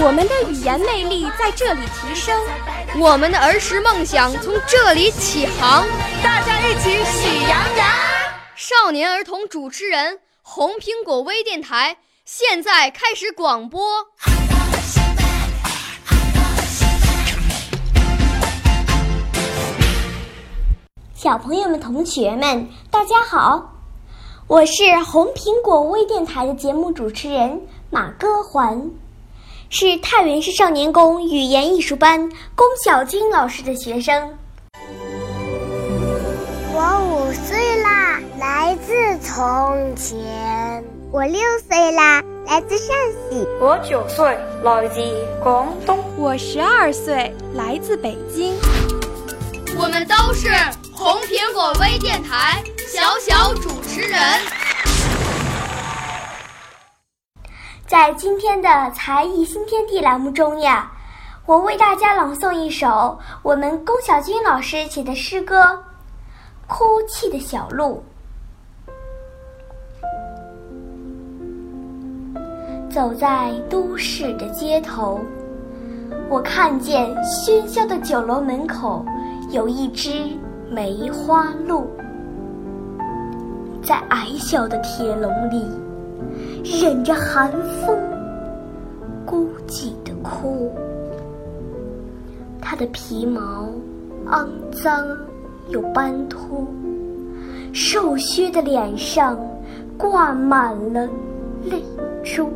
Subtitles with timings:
[0.00, 2.40] 我们的语言魅力在这里提升，
[2.98, 5.86] 我们的儿时梦想从这里起航。
[6.22, 7.86] 大家一起喜羊羊。
[8.54, 11.98] 少年儿童主持人，红苹果微电台。
[12.24, 13.82] 现在开始广播。
[21.14, 23.74] 小朋友们、同学们，大家好，
[24.46, 27.60] 我是红苹果微电台的节目主持人
[27.90, 28.90] 马歌环，
[29.70, 34.36] 是太原市少年宫语言艺术班龚小军老师的学生。
[36.74, 40.84] 我五岁啦，来自从前。
[41.10, 42.94] 我六岁啦，来自陕
[43.30, 43.48] 西。
[43.58, 45.00] 我九岁，来自
[45.42, 45.98] 广东。
[46.18, 48.54] 我十二岁，来自北京。
[49.78, 50.50] 我们都是
[50.92, 54.20] 红苹果微电台小小主持人。
[57.88, 60.92] 在今天的才艺新天地栏目中呀，
[61.46, 65.62] 我为大家朗诵一首我们龚小军老师写的诗歌
[66.66, 68.04] 《哭泣的小鹿》。
[72.92, 75.18] 走在都市的街头，
[76.28, 79.02] 我看见喧嚣的酒楼门口
[79.48, 80.26] 有一只
[80.70, 81.90] 梅花鹿，
[83.82, 85.66] 在矮小的铁笼里
[86.64, 87.50] 忍着寒
[87.84, 87.96] 风，
[89.24, 90.72] 孤寂的哭。
[92.60, 93.68] 它的皮毛
[94.26, 95.06] 肮脏
[95.68, 96.66] 又斑秃，
[97.72, 99.38] 瘦削的脸上
[99.96, 101.08] 挂满了
[101.64, 101.82] 泪
[102.22, 102.50] 珠。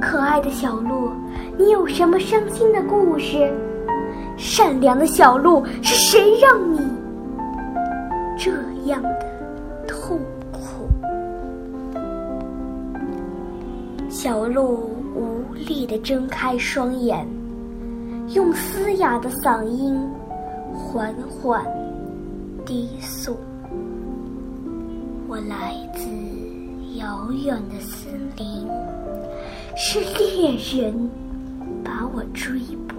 [0.00, 1.10] 可爱的小鹿，
[1.56, 3.52] 你有什么伤心的故事？
[4.36, 6.78] 善良的小鹿，是谁让你
[8.38, 8.52] 这
[8.88, 9.26] 样的
[9.88, 10.20] 痛
[14.10, 17.26] 小鹿无力地睁开双眼，
[18.34, 20.00] 用嘶哑的嗓音
[20.72, 21.64] 缓缓
[22.64, 23.36] 低诉
[25.28, 26.08] ：“我来自
[26.98, 28.66] 遥远的森林。”
[29.76, 31.08] 是猎人
[31.84, 32.58] 把我追
[32.88, 32.96] 捕，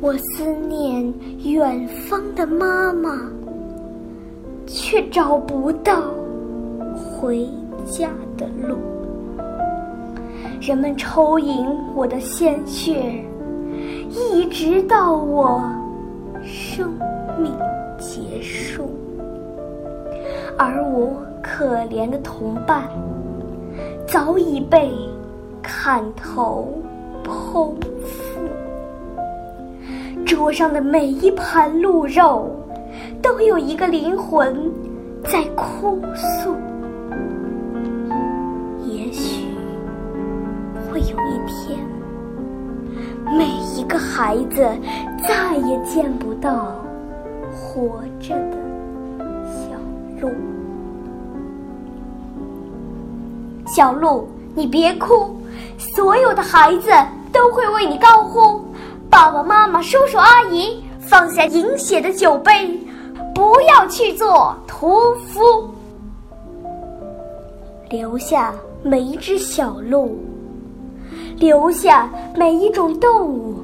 [0.00, 1.12] 我思念
[1.44, 3.30] 远方的妈妈，
[4.66, 6.02] 却找不到
[6.94, 7.46] 回
[7.84, 8.78] 家的路。
[10.60, 13.24] 人们抽饮我的鲜血，
[14.10, 15.62] 一直到我
[16.44, 16.92] 生
[17.38, 17.50] 命
[17.98, 18.90] 结束，
[20.58, 22.84] 而我可怜的同伴。
[24.06, 24.90] 早已被
[25.62, 26.68] 砍头
[27.24, 27.72] 剖
[28.04, 28.40] 腹，
[30.26, 32.50] 桌上的每一盘鹿肉，
[33.22, 34.54] 都有一个灵魂
[35.24, 36.54] 在哭诉。
[41.00, 41.78] 有一天，
[43.36, 44.68] 每一个孩子
[45.26, 46.74] 再也见不到
[47.52, 48.56] 活着的
[49.46, 49.70] 小
[50.20, 50.30] 鹿。
[53.66, 55.36] 小鹿，你别哭，
[55.78, 56.90] 所有的孩子
[57.32, 58.60] 都会为你高呼。
[59.08, 62.78] 爸爸妈妈、叔叔阿姨，放下饮血的酒杯，
[63.34, 65.68] 不要去做屠夫，
[67.88, 70.18] 留下每一只小鹿，
[71.40, 73.56] 留下每一种动物，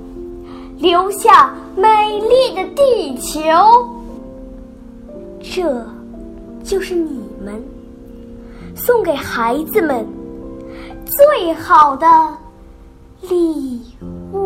[0.79, 1.87] 留下美
[2.21, 3.43] 丽的地球。
[5.41, 5.87] 这，
[6.65, 7.63] 就是你们。
[8.75, 10.07] 送给孩子们
[11.07, 12.07] 最好的
[13.23, 13.81] 礼
[14.35, 14.46] 物。